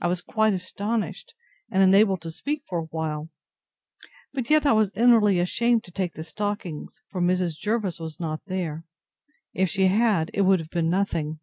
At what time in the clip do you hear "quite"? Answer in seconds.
0.22-0.54